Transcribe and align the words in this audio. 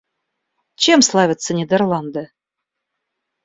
Чем 0.85 0.99
славятся 1.09 1.53
Нидерланды? 1.59 2.23